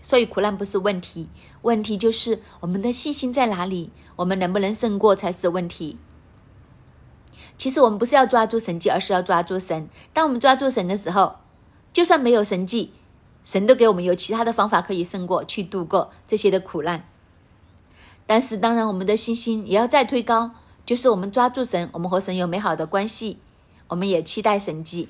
[0.00, 1.28] 所以苦难不是问题，
[1.62, 5.96] 问题就是我们的信心在哪里，我们能不能胜过才是问题。
[7.62, 9.88] 其实我们不是要抓住神迹，而是要抓住神。
[10.12, 11.36] 当我们抓住神的时候，
[11.92, 12.90] 就算没有神迹，
[13.44, 17.04] 神都给我们有其他的方法可以胜过去度过这些的苦难。
[18.26, 20.50] 但是当然，我们的信心也要再推高。
[20.84, 23.38] 就是我们抓住神，我们和神有美好的关系，
[23.86, 25.08] 我们也期待神迹，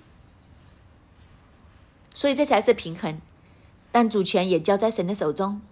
[2.12, 3.19] 所以这才是平衡。
[3.91, 5.62] 但主权也交在神的手中，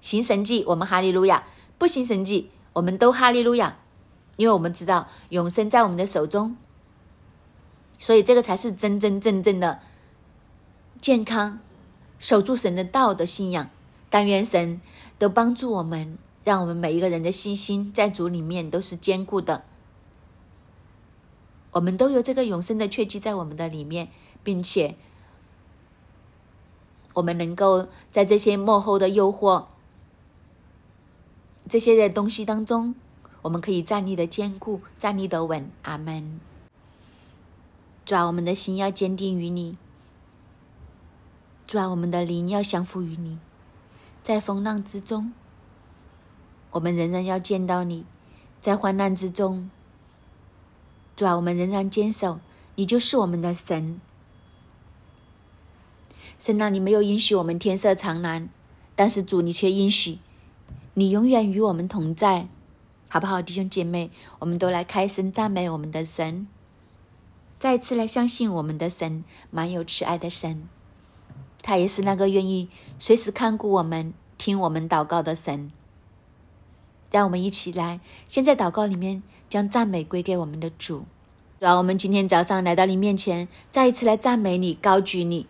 [0.00, 1.44] 行神迹我们哈利路亚，
[1.78, 3.78] 不行神迹我们都哈利路亚，
[4.40, 6.56] 因为我们知道永生在我们的手中，
[7.98, 9.80] 所以这个才是真真正正的
[10.98, 11.58] 健康，
[12.18, 13.68] 守住神的道的信仰。
[14.08, 14.80] 但愿神
[15.18, 16.16] 都帮助我们。
[16.42, 19.62] 让我们每一个人的信心在主里面都是坚固的，
[21.72, 24.08] 我们都有这个永生的确据在我们的里面，
[24.42, 24.96] 并且
[27.12, 29.66] 我们能够在这些幕后的诱惑、
[31.68, 32.94] 这些的东西当中，
[33.42, 35.70] 我们可以站立的坚固，站立的稳。
[35.82, 36.40] 阿门。
[38.04, 39.76] 主啊，我们的心要坚定于你；
[41.66, 43.38] 主啊，我们的灵要降服于你，
[44.22, 45.32] 在风浪之中。
[46.72, 48.04] 我们仍然要见到你，
[48.60, 49.70] 在患难之中，
[51.16, 52.40] 主啊，我们仍然坚守，
[52.74, 54.00] 你就是我们的神。
[56.38, 58.48] 神啊，你没有允许我们天色长蓝，
[58.96, 60.18] 但是主，你却允许，
[60.94, 62.48] 你永远与我们同在，
[63.12, 64.08] 好不好，弟兄姐妹？
[64.38, 66.46] 我们都来开声赞美我们的神，
[67.58, 70.68] 再次来相信我们的神，满有慈爱的神，
[71.60, 72.68] 他也是那个愿意
[73.00, 75.72] 随时看顾我们、听我们祷告的神。
[77.10, 81.04] 让我们一起来，先在祷告里面将赞美归给我们的主。
[81.58, 85.48] 主啊我们今天早上来到你面前，再一次来赞美你、高举你。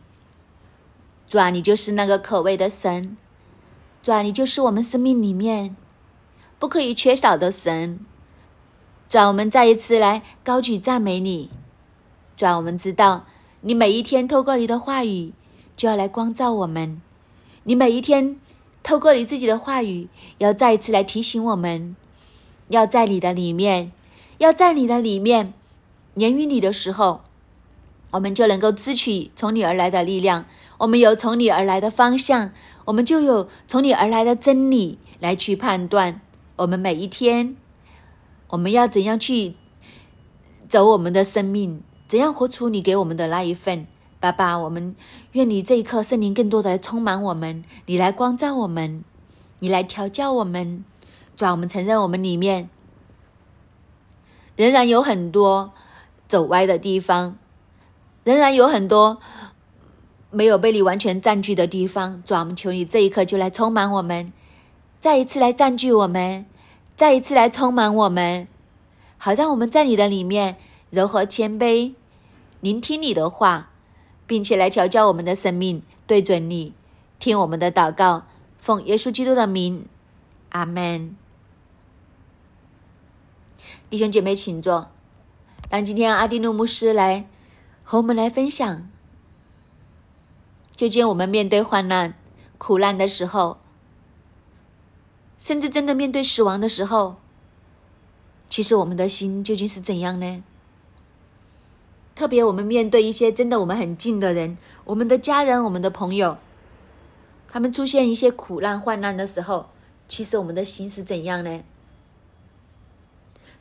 [1.28, 3.18] 主啊，你就是那个可畏的神，
[4.02, 5.76] 主啊，你就是我们生命里面
[6.60, 7.98] 不可以缺少的神。
[9.08, 11.48] 主啊，我们再一次来高举赞美你。
[12.36, 13.24] 主啊，我们知道
[13.62, 15.32] 你每一天透过你的话语
[15.74, 17.00] 就要来光照我们，
[17.64, 18.36] 你每一天
[18.82, 21.96] 透过你自己的话语，要再一次来提醒我们，
[22.68, 23.90] 要在你的里面，
[24.36, 25.54] 要在你的里面，
[26.12, 27.22] 连于你的时候，
[28.10, 30.44] 我们就能够支取从你而来的力量，
[30.76, 32.52] 我们有从你而来的方向，
[32.84, 36.20] 我们就有从你而来的真理来去判断
[36.60, 37.56] 我们每一天，
[38.48, 39.54] 我们要怎样去
[40.68, 43.86] 走我们的生命，怎样活出你给我们的那一份。
[44.20, 44.94] 爸爸，我们
[45.32, 49.02] 愿你这一刻圣灵更多的来充满我们，你来光照我们，
[49.60, 50.84] 你来调教我们。
[51.34, 52.68] 主啊，我们承认我们里面
[54.56, 55.72] 仍然有很多
[56.28, 57.38] 走歪的地方，
[58.22, 59.18] 仍然有很多
[60.30, 62.22] 没有被你完全占据的地方。
[62.22, 64.30] 主啊，我们求你这一刻就来充满我们，
[65.00, 66.44] 再一次来占据我们，
[67.00, 68.46] 再一次来充满我们，
[69.16, 70.58] 好让我们在你的里面
[70.90, 71.94] 柔和谦卑，
[72.60, 73.70] 聆听你的话。
[74.26, 76.74] 并且来调教我们的生命，对准你，
[77.18, 78.26] 听我们的祷告，
[78.58, 79.86] 奉耶稣基督的名，
[80.50, 81.16] 阿门。
[83.88, 84.90] 弟兄姐妹，请坐。
[85.70, 87.26] 当今天阿迪努牧师来
[87.82, 88.88] 和我们来分享，
[90.76, 92.14] 究竟我们面对患难、
[92.58, 93.58] 苦难的时候，
[95.40, 97.16] 甚至真的面对死亡的时候，
[98.46, 100.44] 其实我们的心究竟是怎样呢？
[102.14, 106.36] 特别我们面对一些真的我们很近的人，我们的家人、我们的朋友，
[107.48, 109.70] 他们出现一些苦难、患难的时候，
[110.06, 111.62] 其实我们的心是怎样呢？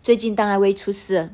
[0.03, 1.29] 最近当艾薇出事，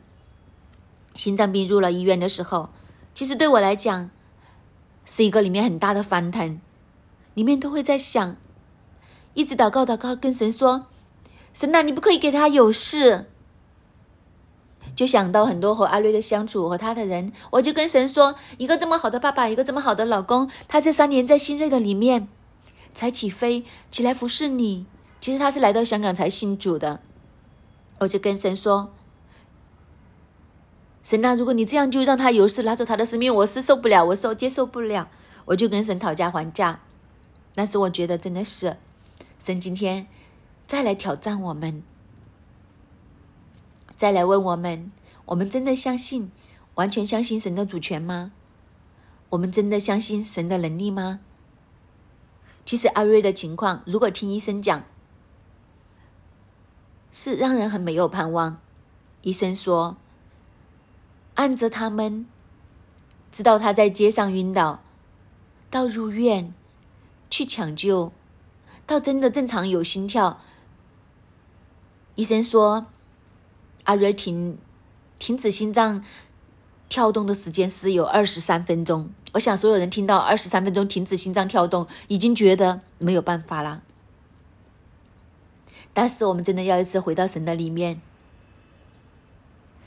[1.15, 2.69] 心脏病入了医院的时候，
[3.15, 4.11] 其实对我来讲
[5.05, 6.61] 是一个里面很大的翻腾，
[7.33, 8.37] 里面都会在想，
[9.35, 10.87] 一直祷告祷告，跟神说
[11.53, 13.29] ：“神呐，你不可以给他有事。”
[14.95, 22.29] 就想到很多和阿瑞的相处和他的人，我就跟神说：一个这么好的爸爸，一个这么好的老公，他这三年在新锐的里面
[22.93, 24.85] 才起飞起来服侍你。
[25.19, 27.01] 其实他是来到香港才信主的。
[27.99, 28.93] 我就跟神说：
[31.03, 35.09] 神啊，如果你这样就让他有事拿走他的生命，我是受不了，我受接受不了。
[35.45, 36.79] 我就跟神讨价还价。
[37.53, 38.77] 但是我觉得真的是
[39.45, 40.07] 神今天
[40.65, 41.83] 再来挑战我们。
[43.95, 44.91] 再来问我们：
[45.25, 46.31] 我们真的相信、
[46.73, 48.31] 完全相信神的主权吗？
[49.29, 51.19] 我们真的相信神的能力吗？
[52.65, 54.83] 其实阿瑞的情况，如果听医生讲，
[57.11, 58.59] 是让人很没有盼望。
[59.21, 59.95] 医生说，
[61.35, 62.25] 按着他们
[63.31, 64.79] 知道他在街上晕倒，
[65.69, 66.51] 到入院
[67.29, 68.11] 去抢救，
[68.85, 70.39] 到真的正常有心跳，
[72.15, 72.87] 医生说。
[73.85, 74.57] 阿瑞停
[75.19, 76.03] 停止心脏
[76.89, 79.11] 跳动的时间是有二十三分钟。
[79.33, 83.83] 我想所有人听到二十三分钟停止心脏跳动，已经觉得没有办法了。
[85.93, 88.01] 但是我们真的要一次回到神的里面，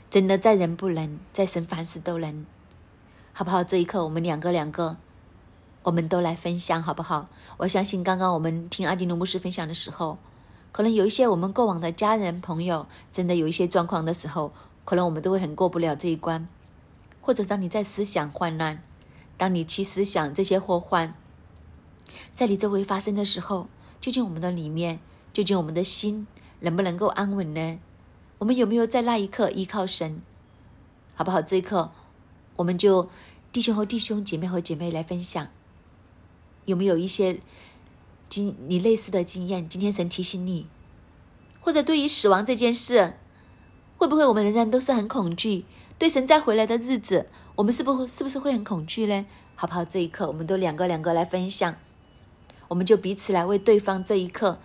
[0.09, 2.45] 真的在人不能，在神凡事都能，
[3.33, 3.61] 好不好？
[3.61, 4.95] 这一刻我们两个两个，
[5.83, 7.29] 我们都来分享，好不好？
[7.57, 10.17] 我相信刚刚我们听阿迪努牧师分享的时候。
[10.71, 14.51] 可能有一些我们过往的家人朋友，真的有一些状况的时候，
[14.85, 16.47] 可能我们都会很过不了这一关。
[17.21, 18.83] 或者当你在思想患难，
[19.35, 21.15] 当你去思想这些祸患，
[22.35, 23.67] 在你周围发生的时候，
[23.99, 24.99] 究竟我们的里面，
[25.33, 26.27] 究竟我们的心
[26.59, 27.79] 能不能够安稳呢？
[28.37, 30.21] 我们有没有在那一刻依靠神？
[31.15, 31.41] 好不好？
[31.41, 31.91] 这一刻，
[32.57, 33.09] 我们就
[33.51, 35.47] 弟兄和弟兄，姐妹和姐妹来分享，
[36.69, 37.39] 有没有一些？
[38.29, 40.67] 经你类似的经验，今天神提醒你，
[41.61, 43.15] 或者对于死亡这件事，
[43.97, 45.65] 会不会我们仍然都是很恐惧？
[45.97, 49.25] 对神再回来的日子，我们是不是不是会很恐惧呢？
[49.55, 49.83] 好不好？
[49.83, 51.75] 这一刻，我们都两个两个来分享，
[52.67, 54.59] 我们就彼此来为对方这一刻，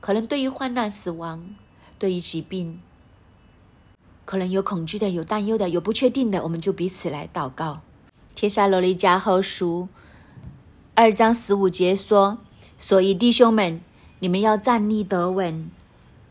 [0.00, 1.54] 可能对于患难、死亡，
[1.98, 2.80] 对于疾病，
[4.24, 7.82] 可能有恐惧的、有担忧的、有不确定的，我们就彼此来祷告。
[8.34, 9.88] 帖撒罗尼迦后书
[10.94, 12.38] 二章十五节说。
[12.76, 13.80] 所以，弟兄们，
[14.18, 15.70] 你们要站立得稳。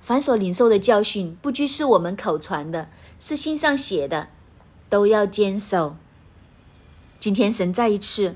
[0.01, 4.27] 凡所领受的教训，不拘是我们口传的，是信上写的，
[4.89, 5.95] 都要坚守。
[7.17, 8.35] 今天，神再一次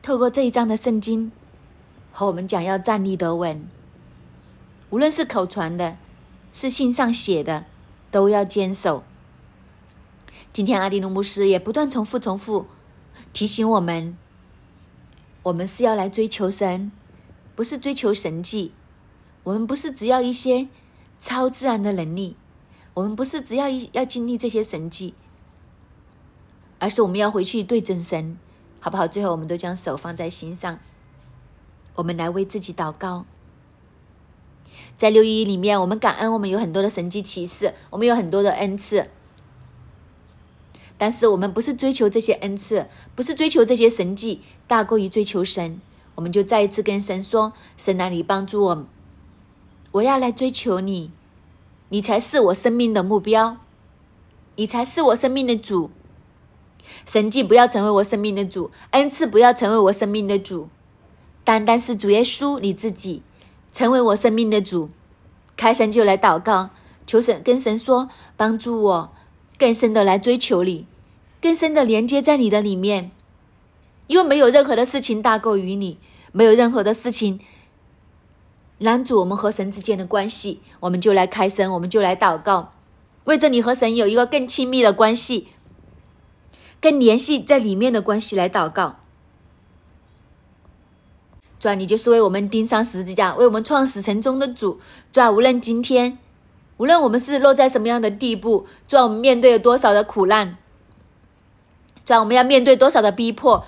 [0.00, 1.32] 透过这一章的圣经
[2.12, 3.66] 和我们讲，要站立得稳。
[4.90, 5.96] 无论是口传的，
[6.52, 7.64] 是信上写的，
[8.12, 9.02] 都要坚守。
[10.52, 12.66] 今天，阿迪努牧师也不断重复、重复
[13.32, 14.16] 提醒我们：
[15.44, 16.90] 我们是要来追求神。
[17.56, 18.70] 不是追求神迹，
[19.42, 20.68] 我们不是只要一些
[21.18, 22.36] 超自然的能力，
[22.94, 25.14] 我们不是只要一要经历这些神迹，
[26.78, 28.38] 而是我们要回去对真神，
[28.78, 29.08] 好不好？
[29.08, 30.78] 最后，我们都将手放在心上，
[31.96, 33.26] 我们来为自己祷告。
[34.96, 39.10] 在六一里面，我们感恩，我们有很多的神迹奇事，我们有很多的恩赐。
[40.98, 45.80] 但是我们不是追求这些恩赐，不是追求这些神迹，大过于追求神。
[46.16, 48.86] 我们就再一次跟神说：“神啊，你帮助我，
[49.92, 51.12] 我要来追求你，
[51.90, 53.58] 你才是我生命的目标，
[54.56, 55.92] 你才是我生命的主。
[57.06, 60.68] 神迹不要成为我生命的主，恩赐不要成为我生命的主，
[61.44, 63.22] 单单是主耶稣你自己
[63.70, 64.90] 成为我生命的主。
[65.56, 66.70] 开神就来祷告，
[67.06, 69.12] 求神跟神说，帮助我。”
[69.58, 70.86] 更深的来追求你，
[71.42, 73.10] 更深的连接在你的里面，
[74.06, 75.98] 因为没有任何的事情大过于你，
[76.30, 77.40] 没有任何的事情
[78.78, 80.60] 拦阻我们和神之间的关系。
[80.78, 82.72] 我们就来开声，我们就来祷告，
[83.24, 85.48] 为着你和神有一个更亲密的关系，
[86.80, 89.00] 更联系在里面的关系来祷告。
[91.58, 94.78] 主啊，你就是为我们钉上十字架，为我们创始成终的主。
[95.10, 96.18] 主啊，无论今天。
[96.78, 100.56] 无论我们是落在什么样的地步，主要我们面对了多少的苦难，
[102.04, 103.64] 主要我们要面对多少的逼迫，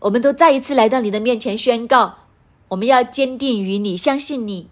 [0.00, 2.18] 我们都再一次来到你的面前宣告：
[2.68, 4.68] 我们要坚定于你，相信你，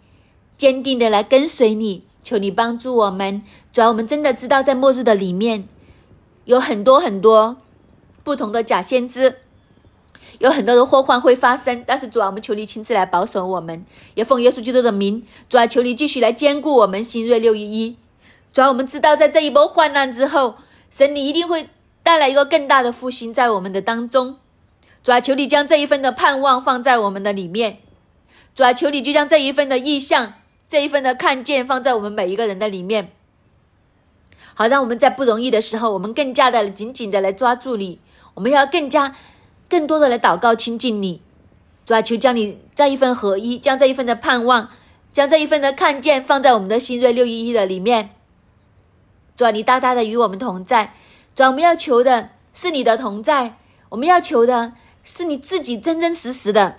[0.56, 2.04] 坚定的来跟随你。
[2.22, 3.42] 求你帮助我们，
[3.72, 5.66] 主要我们真的知道，在末日的里面，
[6.44, 7.56] 有很多很多
[8.22, 9.38] 不同的假先知。
[10.40, 13.84] 有很多的祸患会发生，但是主啊，我们求你亲自来保守我们，
[14.14, 17.96] 也奉耶稣基督的名，主啊，求你继续来兼顾我们新锐六一一。
[18.50, 20.56] 主啊，我们知道在这一波患难之后，
[20.90, 21.68] 神你一定会
[22.02, 24.38] 带来一个更大的复兴在我们的当中。
[25.04, 27.80] 主啊，求你将这一份的盼望放在我们的里面。
[28.54, 30.32] 主啊，求你就将这一份的意向、
[30.66, 33.12] 这一份的看见放在我们每一个人的里面，
[34.54, 38.00] 好让我们在不容易的时候，我们更加的紧紧的来抓住你。
[38.32, 39.14] 我们要更加。
[39.70, 41.22] 更多的来祷告亲近你，
[41.86, 44.68] 主啊，求将你这一份合一，将这一份的盼望，
[45.12, 48.10] 将这一份的看见放在我们的新锐六一一的里面。
[49.36, 50.94] 主啊，你大大的与我们同在。
[51.36, 53.56] 主啊，我们要求的是你的同在，
[53.90, 54.72] 我们要求的
[55.04, 56.78] 是你自己真真实实的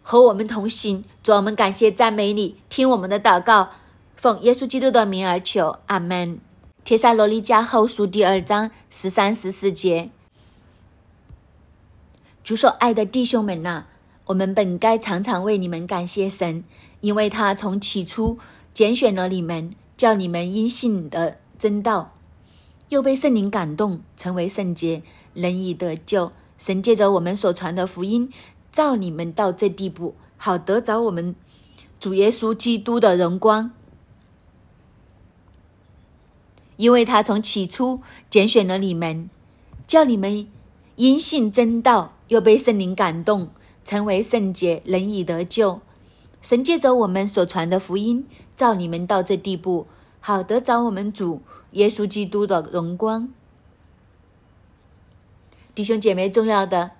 [0.00, 1.04] 和我们同行。
[1.22, 3.68] 主啊，我们感谢赞美你，听我们的祷告，
[4.16, 6.40] 奉耶稣基督的名而求，阿门。
[6.82, 10.10] 帖撒罗尼迦后书第二章十三十四节。
[12.44, 13.84] 主所爱的弟兄们呐，
[14.26, 16.62] 我们本该常常为你们感谢神，
[17.00, 18.38] 因为他从起初
[18.74, 22.12] 拣选了你们，叫你们因信的真道，
[22.90, 26.32] 又被圣灵感动，成为圣洁，能以得救。
[26.58, 28.30] 神借着我们所传的福音，
[28.70, 31.34] 召你们到这地步，好得着我们
[31.98, 33.70] 主耶稣基督的荣光。
[36.76, 39.30] 因为他从起初拣选了你们，
[39.86, 40.46] 叫你们
[40.96, 42.10] 因信真道。
[42.34, 43.50] 又被圣灵感动，
[43.84, 45.80] 成为圣洁，人以得救。
[46.42, 48.26] 神借着我们所传的福音，
[48.56, 49.86] 召你们到这地步，
[50.18, 53.32] 好得着我们主耶稣基督的荣光。
[55.76, 56.90] 弟兄姐妹，重要的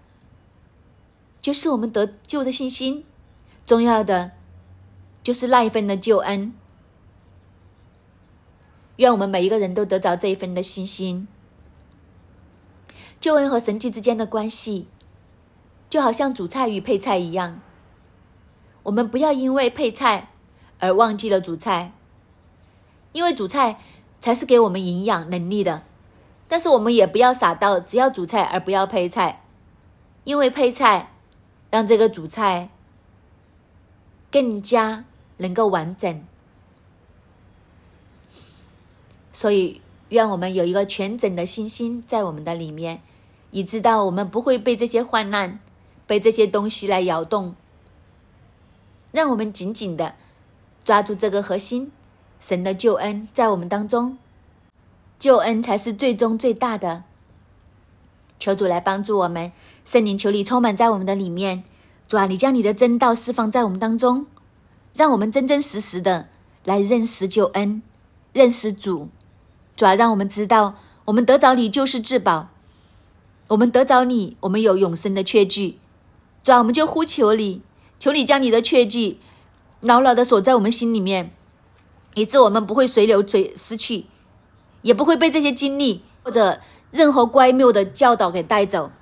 [1.40, 3.04] 就是我们得救的信心，
[3.66, 4.30] 重要的
[5.24, 6.54] 就是那一份的救恩。
[8.98, 11.26] 愿我们每一个人都得着这一份的信心。
[13.18, 14.86] 救恩和神迹之间的关系。
[15.94, 17.60] 就好像主菜与配菜一样，
[18.82, 20.30] 我们不要因为配菜
[20.80, 21.92] 而忘记了主菜，
[23.12, 23.78] 因为主菜
[24.20, 25.84] 才是给我们营养能力的。
[26.48, 29.44] 但是我们也不要傻到只要主菜而不要配菜，
[30.24, 31.12] 因为配菜
[31.70, 32.70] 让这个主菜
[34.32, 35.04] 更加
[35.36, 36.24] 能够完整。
[39.32, 43.00] 所以，愿我们有一个全整的信心在我们的里面，
[43.52, 45.60] 以知道我们不会被这些患难。
[46.06, 47.54] 被这些东西来摇动，
[49.12, 50.14] 让我们紧紧的
[50.84, 51.90] 抓住这个核心，
[52.38, 54.18] 神的救恩在我们当中，
[55.18, 57.04] 救恩才是最终最大的。
[58.38, 59.52] 求主来帮助我们，
[59.84, 61.64] 圣灵求你充满在我们的里面，
[62.06, 64.26] 主啊，你将你的真道释放在我们当中，
[64.94, 66.28] 让我们真真实实的
[66.64, 67.82] 来认识救恩，
[68.34, 69.08] 认识主，
[69.74, 70.74] 主啊，让我们知道，
[71.06, 72.50] 我们得着你就是至宝，
[73.48, 75.78] 我们得着你，我们有永生的确据。
[76.44, 77.62] 主啊，我们就呼求你，
[77.98, 79.18] 求你将你的确据
[79.80, 81.34] 牢牢的锁在我们心里面，
[82.14, 84.04] 以致我们不会随流随失去，
[84.82, 88.92] 也不会被这些经历或者任何乖谬的教导给带走。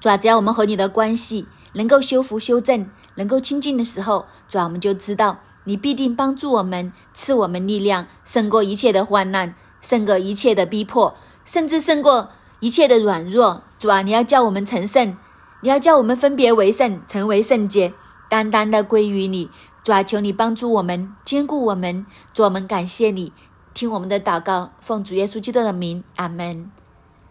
[0.00, 12.30] 主啊，只要我们和你的关系能够修复修正，能够亲近的时候，主啊，我们就知道你必定帮助我们，赐我们力量，胜过一切的患难，胜过一切的逼迫，甚至胜过
[12.60, 13.64] 一切的软弱。
[13.80, 15.16] 主啊，你要叫我们成圣。
[15.60, 17.92] 你要叫我们分别为圣，成为圣洁，
[18.28, 19.50] 单单的归于你。
[19.82, 22.04] 主啊，求你帮助我们，坚固我们。
[22.32, 23.32] 主，我们感谢你，
[23.72, 26.70] 听我们的祷告，奉主耶稣基督的名，阿门。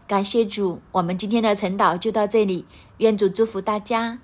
[0.07, 2.65] 感谢主，我们今天的晨祷就到这里，
[2.97, 4.19] 愿主祝福大家。